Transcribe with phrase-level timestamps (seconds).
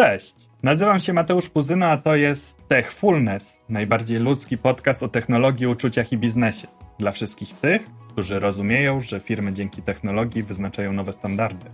[0.00, 0.34] Cześć!
[0.62, 6.18] Nazywam się Mateusz Puzyna, a to jest Techfulness, najbardziej ludzki podcast o technologii, uczuciach i
[6.18, 6.68] biznesie.
[6.98, 7.82] Dla wszystkich tych,
[8.12, 11.66] którzy rozumieją, że firmy dzięki technologii wyznaczają nowe standardy.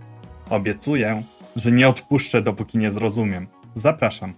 [0.49, 1.23] Obiecuję,
[1.55, 3.47] że nie odpuszczę, dopóki nie zrozumiem.
[3.75, 4.33] Zapraszam.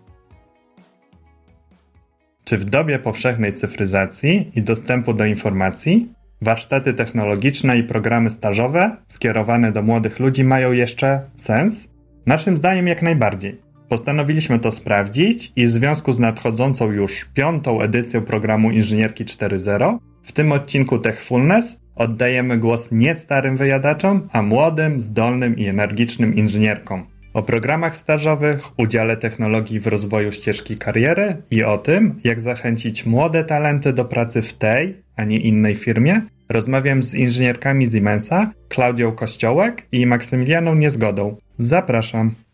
[2.44, 9.71] Czy w dobie powszechnej cyfryzacji i dostępu do informacji warsztaty technologiczne i programy stażowe skierowane
[9.71, 11.90] do młodych ludzi mają jeszcze sens?
[12.26, 13.69] Naszym zdaniem jak najbardziej.
[13.89, 20.31] Postanowiliśmy to sprawdzić i w związku z nadchodzącą już piątą edycją programu Inżynierki 4.0 w
[20.31, 27.05] tym odcinku Techfulness oddajemy głos nie starym wyjadaczom, a młodym, zdolnym i energicznym inżynierkom.
[27.34, 33.43] O programach stażowych, udziale technologii w rozwoju ścieżki kariery i o tym, jak zachęcić młode
[33.43, 39.87] talenty do pracy w tej, a nie innej firmie, rozmawiam z inżynierkami Siemensa, Klaudią Kościołek
[39.91, 41.35] i Maksymilianą Niezgodą.
[41.57, 42.48] Zapraszam.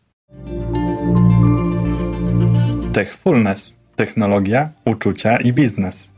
[2.95, 3.75] Techfulness.
[3.95, 6.11] Technologia, uczucia i biznes.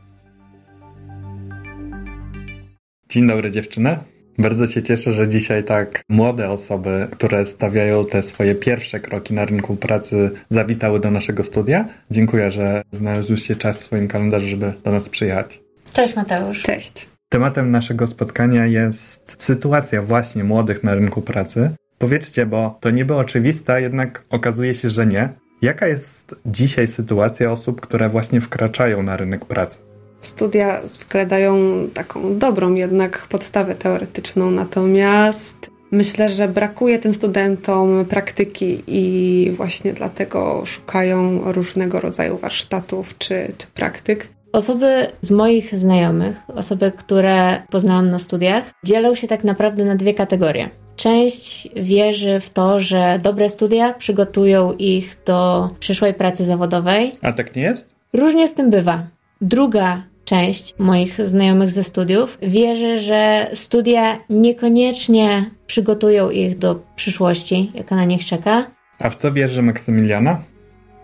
[3.08, 3.98] Dzień dobry dziewczyny.
[4.38, 9.44] Bardzo się cieszę, że dzisiaj tak młode osoby, które stawiają te swoje pierwsze kroki na
[9.44, 11.88] rynku pracy, zawitały do naszego studia.
[12.10, 15.60] Dziękuję, że znalazłyście czas w swoim kalendarzu, żeby do nas przyjechać.
[15.92, 16.62] Cześć Mateusz.
[16.62, 17.06] Cześć.
[17.28, 21.70] Tematem naszego spotkania jest sytuacja właśnie młodych na rynku pracy.
[21.98, 25.28] Powiedzcie, bo to niby oczywiste, jednak okazuje się, że nie.
[25.62, 29.78] Jaka jest dzisiaj sytuacja osób, które właśnie wkraczają na rynek pracy?
[30.20, 31.56] Studia zwykle dają
[31.94, 40.62] taką dobrą jednak podstawę teoretyczną, natomiast myślę, że brakuje tym studentom praktyki i właśnie dlatego
[40.66, 44.28] szukają różnego rodzaju warsztatów czy, czy praktyk.
[44.52, 50.14] Osoby z moich znajomych, osoby, które poznałam na studiach, dzielą się tak naprawdę na dwie
[50.14, 50.70] kategorie.
[50.98, 57.12] Część wierzy w to, że dobre studia przygotują ich do przyszłej pracy zawodowej.
[57.22, 57.94] A tak nie jest?
[58.12, 59.06] Różnie z tym bywa.
[59.40, 67.96] Druga część moich znajomych ze studiów wierzy, że studia niekoniecznie przygotują ich do przyszłości, jaka
[67.96, 68.66] na nich czeka.
[68.98, 70.42] A w co wierzy Maksymiliana?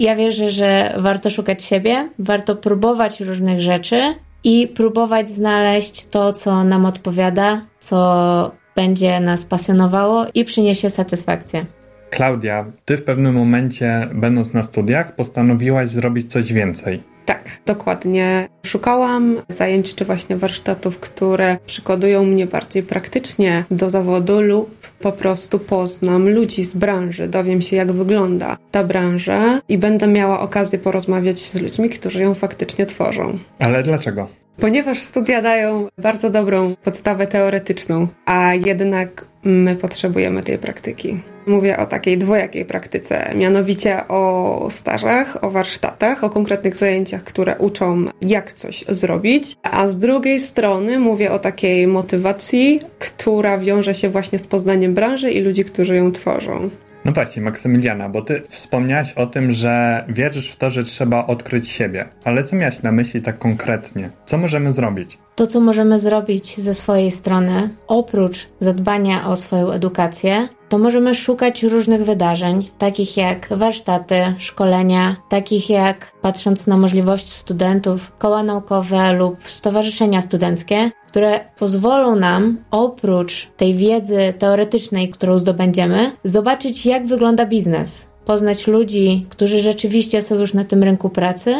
[0.00, 6.65] Ja wierzę, że warto szukać siebie, warto próbować różnych rzeczy i próbować znaleźć to, co
[6.65, 11.67] nam odpowiada, co będzie nas pasjonowało i przyniesie satysfakcję.
[12.11, 17.01] Klaudia, ty w pewnym momencie, będąc na studiach, postanowiłaś zrobić coś więcej.
[17.25, 18.49] Tak, dokładnie.
[18.67, 25.59] Szukałam zajęć czy właśnie warsztatów, które przykładują mnie bardziej praktycznie do zawodu lub po prostu
[25.59, 31.39] poznam ludzi z branży, dowiem się jak wygląda ta branża i będę miała okazję porozmawiać
[31.39, 33.39] z ludźmi, którzy ją faktycznie tworzą.
[33.59, 34.44] Ale dlaczego?
[34.60, 41.20] Ponieważ studia dają bardzo dobrą podstawę teoretyczną, a jednak my potrzebujemy tej praktyki.
[41.47, 48.04] Mówię o takiej dwojakiej praktyce, mianowicie o stażach, o warsztatach, o konkretnych zajęciach, które uczą,
[48.22, 54.38] jak coś zrobić, a z drugiej strony mówię o takiej motywacji, która wiąże się właśnie
[54.38, 56.71] z poznaniem branży i ludzi, którzy ją tworzą.
[57.04, 61.69] No właśnie, Maksymiliana, bo ty wspomniałaś o tym, że wierzysz w to, że trzeba odkryć
[61.69, 62.09] siebie.
[62.25, 64.10] Ale co miałaś na myśli tak konkretnie?
[64.26, 65.19] Co możemy zrobić?
[65.37, 71.63] To, co możemy zrobić ze swojej strony, oprócz zadbania o swoją edukację, to możemy szukać
[71.63, 79.49] różnych wydarzeń, takich jak warsztaty, szkolenia, takich jak, patrząc na możliwości studentów, koła naukowe lub
[79.49, 88.07] stowarzyszenia studenckie, które pozwolą nam, oprócz tej wiedzy teoretycznej, którą zdobędziemy, zobaczyć, jak wygląda biznes,
[88.25, 91.55] poznać ludzi, którzy rzeczywiście są już na tym rynku pracy,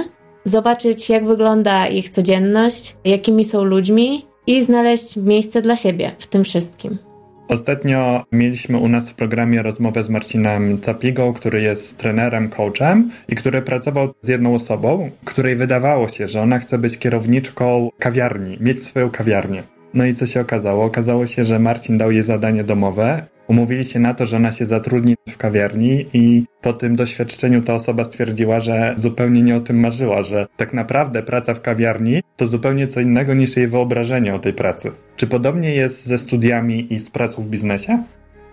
[0.45, 6.45] zobaczyć, jak wygląda ich codzienność, jakimi są ludźmi i znaleźć miejsce dla siebie w tym
[6.45, 7.14] wszystkim.
[7.49, 13.35] Ostatnio mieliśmy u nas w programie rozmowę z Marcinem Capigą, który jest trenerem, coachem i
[13.35, 18.83] który pracował z jedną osobą, której wydawało się, że ona chce być kierowniczką kawiarni, mieć
[18.83, 19.63] swoją kawiarnię.
[19.95, 20.85] No i co się okazało?
[20.85, 24.67] Okazało się, że Marcin dał jej zadanie domowe Umówili się na to, że ona się
[24.67, 29.81] zatrudni w kawiarni i po tym doświadczeniu ta osoba stwierdziła, że zupełnie nie o tym
[29.81, 34.39] marzyła, że tak naprawdę praca w kawiarni to zupełnie co innego niż jej wyobrażenie o
[34.39, 34.91] tej pracy.
[35.17, 38.03] Czy podobnie jest ze studiami i z pracą w biznesie?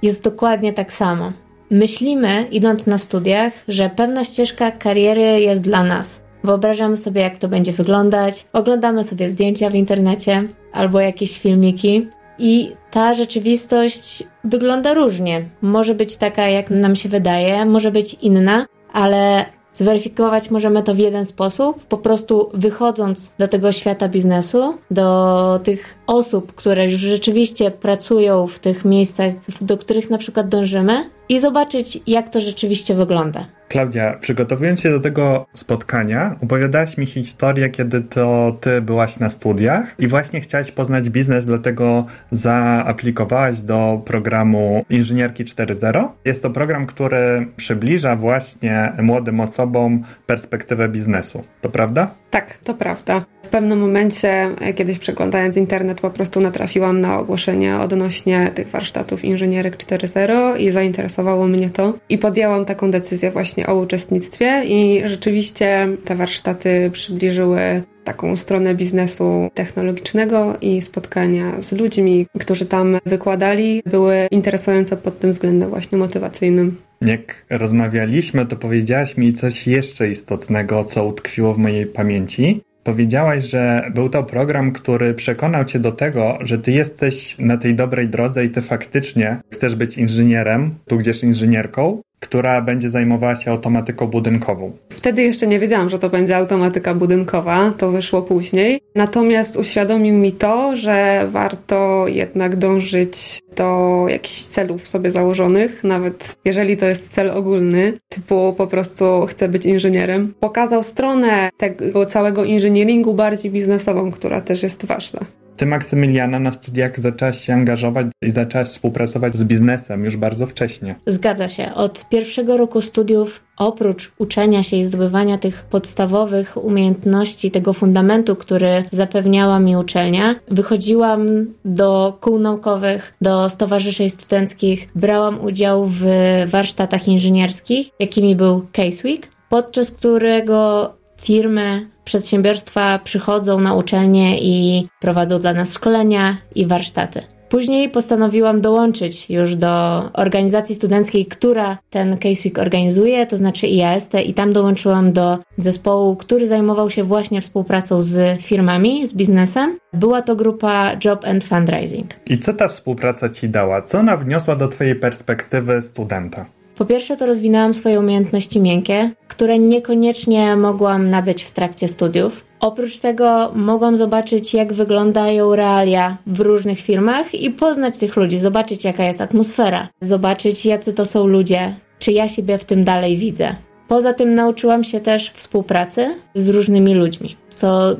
[0.01, 1.33] Jest dokładnie tak samo.
[1.71, 6.21] Myślimy, idąc na studiach, że pewna ścieżka kariery jest dla nas.
[6.43, 12.07] Wyobrażamy sobie, jak to będzie wyglądać, oglądamy sobie zdjęcia w internecie albo jakieś filmiki
[12.41, 15.49] i ta rzeczywistość wygląda różnie.
[15.61, 20.97] Może być taka, jak nam się wydaje, może być inna, ale zweryfikować możemy to w
[20.97, 27.71] jeden sposób, po prostu wychodząc do tego świata biznesu, do tych osób, które już rzeczywiście
[27.71, 33.45] pracują w tych miejscach, do których na przykład dążymy i zobaczyć, jak to rzeczywiście wygląda.
[33.71, 39.95] Klaudia, przygotowując się do tego spotkania, opowiadałaś mi historię, kiedy to ty byłaś na studiach
[39.99, 46.07] i właśnie chciałaś poznać biznes, dlatego zaaplikowałaś do programu Inżynierki 4.0.
[46.25, 51.43] Jest to program, który przybliża właśnie młodym osobom perspektywę biznesu.
[51.61, 52.07] To prawda?
[52.29, 53.25] Tak, to prawda.
[53.43, 59.77] W pewnym momencie, kiedyś przeglądając internet, po prostu natrafiłam na ogłoszenie odnośnie tych warsztatów Inżynierek
[59.77, 61.93] 4.0 i zainteresowało mnie to.
[62.09, 68.75] I podjęłam taką decyzję właśnie właśnie o uczestnictwie i rzeczywiście te warsztaty przybliżyły taką stronę
[68.75, 75.97] biznesu technologicznego i spotkania z ludźmi, którzy tam wykładali, były interesujące pod tym względem właśnie
[75.97, 76.77] motywacyjnym.
[77.01, 82.61] Jak rozmawialiśmy, to powiedziałaś mi coś jeszcze istotnego, co utkwiło w mojej pamięci.
[82.83, 87.75] Powiedziałaś, że był to program, który przekonał cię do tego, że ty jesteś na tej
[87.75, 94.07] dobrej drodze i ty faktycznie chcesz być inżynierem, tudzież inżynierką, która będzie zajmowała się automatyką
[94.07, 94.71] budynkową.
[94.89, 98.81] Wtedy jeszcze nie wiedziałam, że to będzie automatyka budynkowa, to wyszło później.
[98.95, 106.77] Natomiast uświadomił mi to, że warto jednak dążyć do jakichś celów sobie założonych, nawet jeżeli
[106.77, 110.33] to jest cel ogólny, typu po prostu chcę być inżynierem.
[110.39, 115.19] Pokazał stronę tego całego inżynieringu bardziej biznesową, która też jest ważna.
[115.61, 120.95] Ty, Maksymiliana, na studiach zaczęłaś się angażować i zaczęłaś współpracować z biznesem już bardzo wcześnie.
[121.05, 121.73] Zgadza się.
[121.73, 128.83] Od pierwszego roku studiów, oprócz uczenia się i zdobywania tych podstawowych umiejętności, tego fundamentu, który
[128.91, 136.05] zapewniała mi uczelnia, wychodziłam do kół naukowych, do stowarzyszeń studenckich, brałam udział w
[136.45, 140.89] warsztatach inżynierskich, jakimi był Case Week, podczas którego
[141.21, 147.21] firmy przedsiębiorstwa przychodzą na uczelnię i prowadzą dla nas szkolenia i warsztaty.
[147.49, 154.13] Później postanowiłam dołączyć już do organizacji studenckiej, która ten Case Week organizuje, to znaczy IAST,
[154.25, 159.77] i tam dołączyłam do zespołu, który zajmował się właśnie współpracą z firmami, z biznesem.
[159.93, 162.07] Była to grupa Job and Fundraising.
[162.27, 163.81] I co ta współpraca ci dała?
[163.81, 166.45] Co ona wniosła do Twojej perspektywy studenta?
[166.81, 172.45] Po pierwsze, to rozwinęłam swoje umiejętności miękkie, które niekoniecznie mogłam nabyć w trakcie studiów.
[172.59, 178.85] Oprócz tego mogłam zobaczyć, jak wyglądają realia w różnych firmach i poznać tych ludzi, zobaczyć,
[178.85, 183.55] jaka jest atmosfera, zobaczyć, jacy to są ludzie, czy ja siebie w tym dalej widzę.
[183.87, 187.95] Poza tym nauczyłam się też współpracy z różnymi ludźmi, co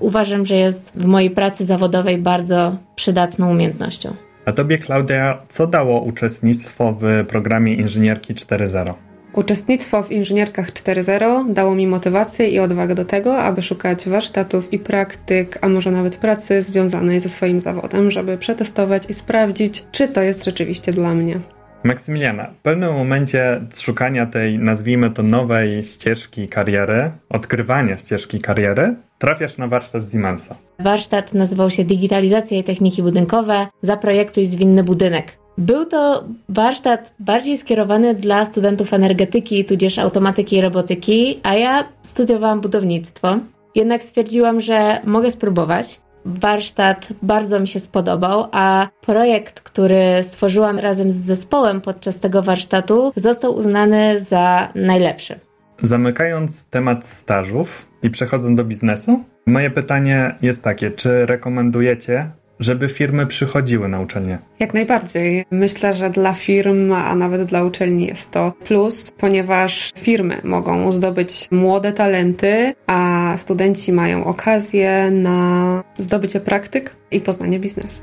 [0.00, 4.27] uważam, że jest w mojej pracy zawodowej bardzo przydatną umiejętnością.
[4.48, 8.94] A tobie, Klaudia, co dało uczestnictwo w programie Inżynierki 4.0?
[9.32, 14.78] Uczestnictwo w Inżynierkach 4.0 dało mi motywację i odwagę do tego, aby szukać warsztatów i
[14.78, 20.22] praktyk, a może nawet pracy związanej ze swoim zawodem, żeby przetestować i sprawdzić, czy to
[20.22, 21.40] jest rzeczywiście dla mnie.
[21.84, 29.58] Maksymiliana, w pewnym momencie szukania tej, nazwijmy to, nowej ścieżki kariery, odkrywania ścieżki kariery, trafiasz
[29.58, 30.56] na warsztat Siemensa.
[30.78, 33.66] Warsztat nazywał się Digitalizacja i Techniki Budynkowe.
[33.82, 35.38] Zaprojektuj zwinny budynek.
[35.58, 42.60] Był to warsztat bardziej skierowany dla studentów energetyki, tudzież automatyki i robotyki, a ja studiowałam
[42.60, 43.38] budownictwo.
[43.74, 46.00] Jednak stwierdziłam, że mogę spróbować.
[46.28, 53.12] Warsztat bardzo mi się spodobał, a projekt, który stworzyłam razem z zespołem podczas tego warsztatu,
[53.16, 55.40] został uznany za najlepszy.
[55.82, 63.26] Zamykając temat stażów i przechodząc do biznesu, moje pytanie jest takie: czy rekomendujecie żeby firmy
[63.26, 64.38] przychodziły na uczelnię.
[64.58, 65.44] Jak najbardziej.
[65.50, 71.48] Myślę, że dla firm, a nawet dla uczelni jest to plus, ponieważ firmy mogą zdobyć
[71.50, 78.02] młode talenty, a studenci mają okazję na zdobycie praktyk i poznanie biznesu.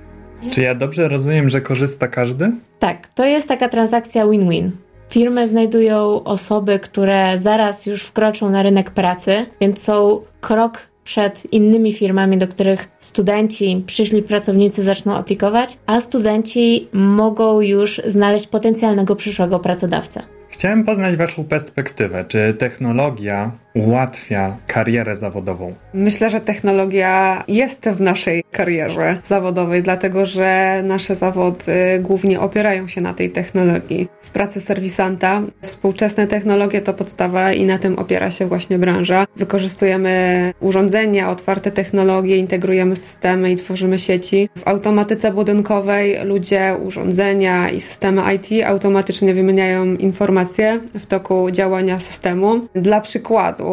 [0.52, 2.52] Czy ja dobrze rozumiem, że korzysta każdy?
[2.80, 4.72] Tak, to jest taka transakcja win-win.
[5.10, 11.94] Firmy znajdują osoby, które zaraz już wkroczą na rynek pracy, więc są krok przed innymi
[11.94, 19.60] firmami, do których studenci, przyszli pracownicy zaczną aplikować, a studenci mogą już znaleźć potencjalnego przyszłego
[19.60, 20.24] pracodawcę.
[20.50, 22.26] Chciałem poznać Waszą perspektywę.
[22.28, 25.74] Czy technologia ułatwia karierę zawodową?
[25.94, 33.02] Myślę, że technologia jest w naszej karierze zawodowej, dlatego że nasze zawody głównie opierają się
[33.02, 34.08] na tej technologii.
[34.22, 39.26] W pracy serwisanta współczesne technologie to podstawa i na tym opiera się właśnie branża.
[39.36, 44.50] Wykorzystujemy urządzenia, otwarte technologie, integrujemy systemy i tworzymy sieci.
[44.58, 52.62] W automatyce budynkowej ludzie, urządzenia i systemy IT automatycznie wymieniają informacje w toku działania systemu.
[52.76, 53.65] Dla przykładu,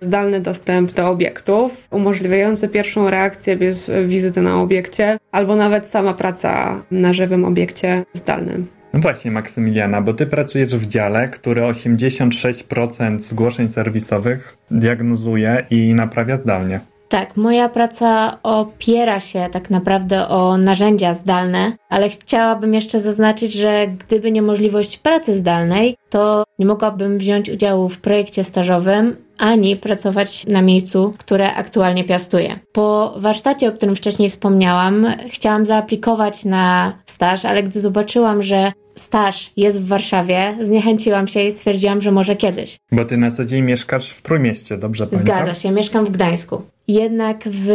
[0.00, 6.82] zdalny dostęp do obiektów, umożliwiający pierwszą reakcję bez wizyty na obiekcie, albo nawet sama praca
[6.90, 8.66] na żywym obiekcie zdalnym.
[8.92, 16.36] No właśnie, Maksymiliana, bo ty pracujesz w dziale, który 86% zgłoszeń serwisowych diagnozuje i naprawia
[16.36, 16.80] zdalnie.
[17.10, 23.86] Tak, moja praca opiera się tak naprawdę o narzędzia zdalne, ale chciałabym jeszcze zaznaczyć, że
[23.86, 30.46] gdyby nie możliwość pracy zdalnej, to nie mogłabym wziąć udziału w projekcie stażowym ani pracować
[30.46, 32.58] na miejscu, które aktualnie piastuję.
[32.72, 39.52] Po warsztacie, o którym wcześniej wspomniałam, chciałam zaaplikować na staż, ale gdy zobaczyłam, że staż
[39.56, 42.76] jest w Warszawie, zniechęciłam się i stwierdziłam, że może kiedyś.
[42.92, 45.36] Bo ty na co dzień mieszkasz w Trójmieście, dobrze pamiętam?
[45.36, 46.62] Zgadza się, mieszkam w Gdańsku.
[46.88, 47.68] Jednak w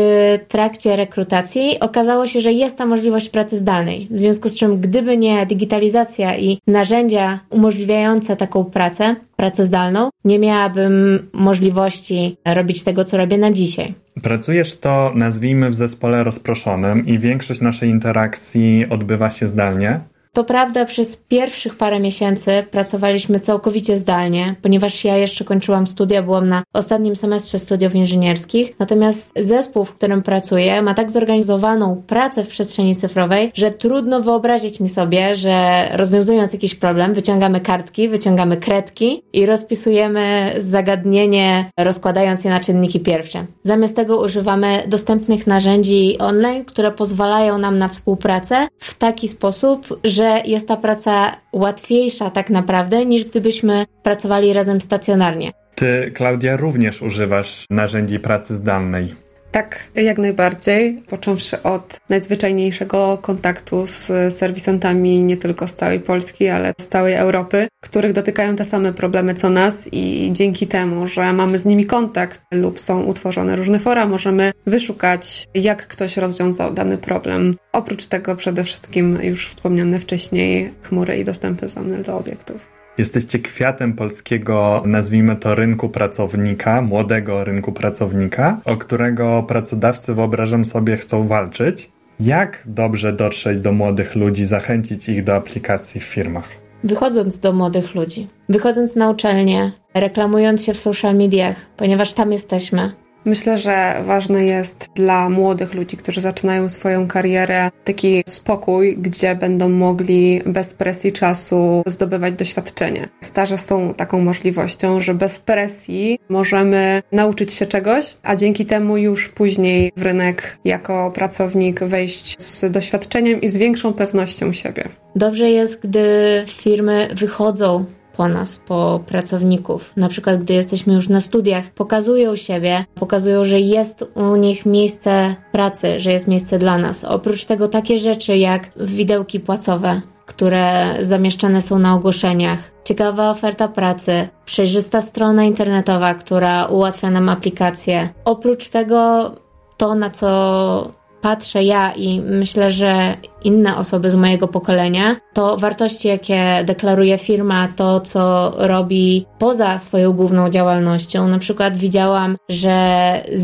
[0.48, 4.08] trakcie rekrutacji okazało się, że jest ta możliwość pracy zdalnej.
[4.12, 10.40] W związku z czym, gdyby nie digitalizacja i narzędzia umożliwiające taką pracę, pracę zdalną, nie
[10.40, 13.94] miałabym możliwości robić tego, co robię na dzisiaj.
[14.24, 20.00] Pracujesz to, nazwijmy, w zespole rozproszonym i większość naszej interakcji odbywa się zdalnie.
[20.36, 26.50] To prawda, przez pierwszych parę miesięcy pracowaliśmy całkowicie zdalnie, ponieważ ja jeszcze kończyłam studia, byłam
[26.50, 28.74] na ostatnim semestrze studiów inżynierskich.
[28.80, 34.80] Natomiast zespół, w którym pracuję, ma tak zorganizowaną pracę w przestrzeni cyfrowej, że trudno wyobrazić
[34.80, 42.52] mi sobie, że rozwiązując jakiś problem, wyciągamy kartki, wyciągamy kredki i rozpisujemy zagadnienie, rozkładając je
[42.52, 43.46] na czynniki pierwsze.
[43.64, 50.25] Zamiast tego używamy dostępnych narzędzi online, które pozwalają nam na współpracę w taki sposób, że
[50.26, 55.52] że jest ta praca łatwiejsza tak naprawdę niż gdybyśmy pracowali razem stacjonarnie.
[55.76, 59.25] Ty, Klaudia, również używasz narzędzi pracy zdalnej.
[59.56, 61.02] Tak, jak najbardziej.
[61.10, 67.68] Począwszy od najzwyczajniejszego kontaktu z serwisantami nie tylko z całej Polski, ale z całej Europy,
[67.82, 72.42] których dotykają te same problemy co nas i dzięki temu, że mamy z nimi kontakt
[72.52, 77.56] lub są utworzone różne fora, możemy wyszukać, jak ktoś rozwiązał dany problem.
[77.72, 82.85] Oprócz tego przede wszystkim już wspomniane wcześniej chmury i dostępy zdalne do obiektów.
[82.98, 90.98] Jesteście kwiatem polskiego, nazwijmy to, rynku pracownika, młodego rynku pracownika, o którego pracodawcy, wyobrażam sobie,
[90.98, 91.92] chcą walczyć.
[92.20, 96.50] Jak dobrze dotrzeć do młodych ludzi, zachęcić ich do aplikacji w firmach?
[96.84, 102.92] Wychodząc do młodych ludzi, wychodząc na uczelnię, reklamując się w social mediach, ponieważ tam jesteśmy,
[103.26, 109.70] Myślę, że ważny jest dla młodych ludzi, którzy zaczynają swoją karierę, taki spokój, gdzie będą
[109.70, 113.10] mogli bez presji czasu zdobywać doświadczenie.
[113.22, 119.30] Staże są taką możliwością, że bez presji możemy nauczyć się czegoś, a dzięki temu już
[119.30, 124.84] później w rynek jako pracownik wejść z doświadczeniem i z większą pewnością siebie.
[125.16, 126.06] Dobrze jest, gdy
[126.48, 127.86] firmy wychodzą
[128.18, 129.94] po nas, po pracowników.
[129.98, 135.36] Na przykład, gdy jesteśmy już na studiach, pokazują siebie, pokazują, że jest u nich miejsce
[135.52, 137.04] pracy, że jest miejsce dla nas.
[137.04, 144.28] Oprócz tego takie rzeczy jak widełki płacowe, które zamieszczane są na ogłoszeniach, ciekawa oferta pracy,
[144.46, 148.10] przejrzysta strona internetowa, która ułatwia nam aplikację.
[148.26, 149.32] Oprócz tego
[149.78, 156.08] to, na co patrzę ja i myślę, że inne osoby z mojego pokolenia, to wartości,
[156.08, 161.28] jakie deklaruje firma, to co robi poza swoją główną działalnością.
[161.28, 162.78] Na przykład widziałam, że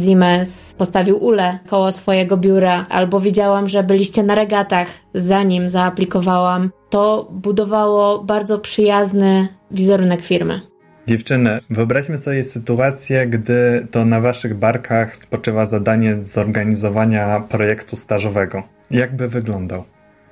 [0.06, 6.72] Siemens postawił ule koło swojego biura, albo widziałam, że byliście na regatach, zanim zaaplikowałam.
[6.90, 10.71] To budowało bardzo przyjazny wizerunek firmy.
[11.08, 18.63] Dziewczyny, wyobraźmy sobie sytuację, gdy to na waszych barkach spoczywa zadanie zorganizowania projektu stażowego.
[18.91, 19.84] Jak by wyglądał?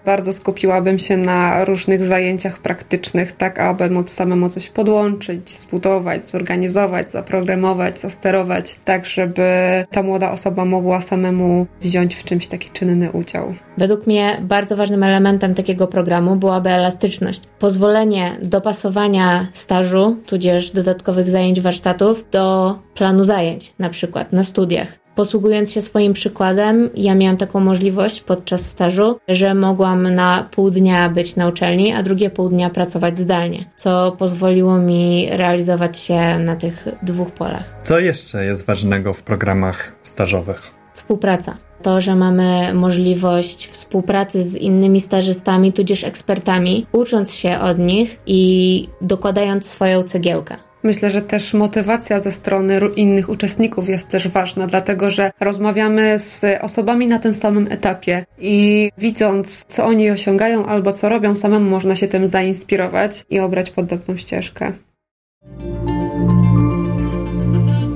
[0.10, 7.12] Bardzo skupiłabym się na różnych zajęciach praktycznych, tak aby móc samemu coś podłączyć, zbudować, zorganizować,
[7.12, 9.44] zaprogramować, zasterować, tak żeby
[9.92, 13.54] ta młoda osoba mogła samemu wziąć w czymś taki czynny udział.
[13.78, 17.42] Według mnie bardzo ważnym elementem takiego programu byłaby elastyczność.
[17.60, 24.99] Pozwolenie dopasowania stażu, tudzież dodatkowych zajęć warsztatów do planu zajęć, na przykład na studiach.
[25.20, 31.10] Posługując się swoim przykładem, ja miałam taką możliwość podczas stażu, że mogłam na pół dnia
[31.10, 36.56] być na uczelni, a drugie pół dnia pracować zdalnie, co pozwoliło mi realizować się na
[36.56, 37.76] tych dwóch polach.
[37.84, 40.72] Co jeszcze jest ważnego w programach stażowych?
[40.94, 41.58] Współpraca.
[41.82, 48.88] To, że mamy możliwość współpracy z innymi stażystami, tudzież ekspertami, ucząc się od nich i
[49.02, 50.69] dokładając swoją cegiełkę.
[50.84, 56.46] Myślę, że też motywacja ze strony innych uczestników jest też ważna, dlatego że rozmawiamy z
[56.62, 61.96] osobami na tym samym etapie i widząc, co oni osiągają albo co robią, samemu można
[61.96, 64.74] się tym zainspirować i obrać podobną ścieżkę.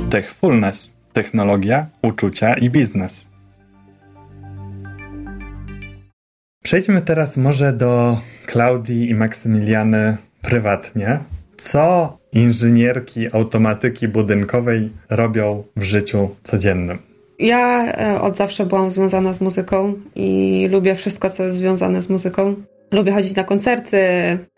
[0.10, 0.94] Techfulness.
[1.14, 3.28] Technologia, uczucia i biznes.
[6.64, 11.20] Przejdźmy teraz może do Klaudii i Maksymiliany prywatnie.
[11.58, 16.98] Co inżynierki automatyki budynkowej robią w życiu codziennym?
[17.40, 22.10] Ja e, od zawsze byłam związana z muzyką i lubię wszystko, co jest związane z
[22.10, 22.56] muzyką.
[22.94, 23.98] Lubię chodzić na koncerty,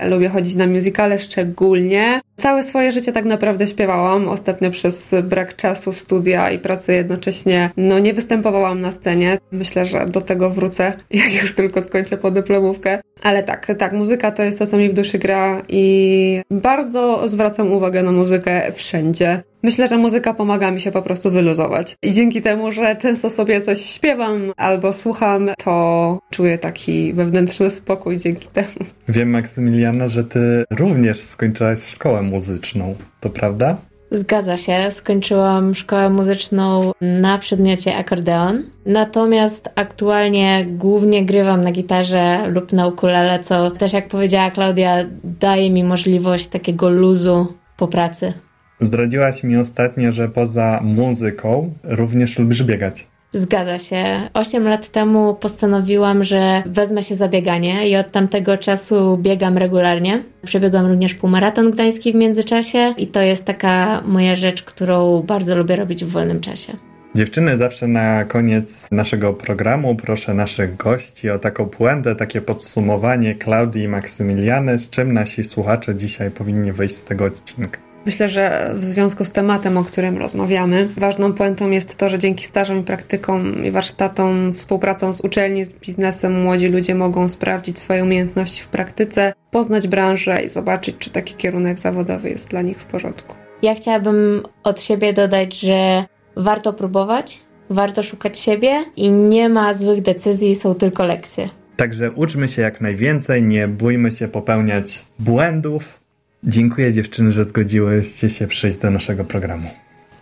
[0.04, 2.22] lubię chodzić na musicale szczególnie.
[2.38, 4.28] Całe swoje życie tak naprawdę śpiewałam.
[4.28, 9.38] Ostatnio przez brak czasu, studia i pracy jednocześnie, no nie występowałam na scenie.
[9.52, 13.00] Myślę, że do tego wrócę, jak już tylko skończę podyplomówkę.
[13.24, 17.72] Ale tak, tak, muzyka to jest to, co mi w duszy gra i bardzo zwracam
[17.72, 19.44] uwagę na muzykę wszędzie.
[19.66, 21.96] Myślę, że muzyka pomaga mi się po prostu wyluzować.
[22.04, 28.18] I dzięki temu, że często sobie coś śpiewam albo słucham, to czuję taki wewnętrzny spokój
[28.18, 28.68] dzięki temu.
[29.08, 33.78] Wiem, Maksymiliana, że ty również skończyłaś szkołę muzyczną, to prawda?
[34.12, 38.64] Zgadza się, skończyłam szkołę muzyczną na przedmiocie akordeon.
[38.86, 45.70] Natomiast aktualnie głównie grywam na gitarze lub na ukulele, co też jak powiedziała Klaudia, daje
[45.72, 48.34] mi możliwość takiego luzu po pracy.
[48.80, 53.08] Zdradziłaś mi ostatnio, że poza muzyką również lubisz biegać.
[53.32, 54.30] Zgadza się.
[54.34, 60.24] Osiem lat temu postanowiłam, że wezmę się za bieganie i od tamtego czasu biegam regularnie.
[60.46, 65.76] Przebiegłam również półmaraton gdański w międzyczasie i to jest taka moja rzecz, którą bardzo lubię
[65.76, 66.74] robić w wolnym czasie.
[67.16, 73.84] Dziewczyny, zawsze na koniec naszego programu proszę naszych gości o taką puentę, takie podsumowanie Klaudii
[73.84, 77.85] i Maksymiliany, z czym nasi słuchacze dzisiaj powinni wyjść z tego odcinka.
[78.06, 82.46] Myślę, że w związku z tematem, o którym rozmawiamy, ważną puentą jest to, że dzięki
[82.46, 88.04] stażom i praktykom i warsztatom, współpracą z uczelni, z biznesem, młodzi ludzie mogą sprawdzić swoje
[88.04, 92.86] umiejętności w praktyce, poznać branżę i zobaczyć, czy taki kierunek zawodowy jest dla nich w
[92.86, 93.36] porządku.
[93.62, 100.02] Ja chciałabym od siebie dodać, że warto próbować, warto szukać siebie i nie ma złych
[100.02, 101.48] decyzji, są tylko lekcje.
[101.78, 106.05] Także uczmy się jak najwięcej, nie bójmy się popełniać błędów,
[106.48, 109.70] Dziękuję dziewczyny, że zgodziłyście się przyjść do naszego programu.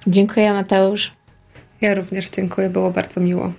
[0.07, 1.11] Dziękuję Mateusz.
[1.81, 3.53] Ja również dziękuję, było bardzo miło.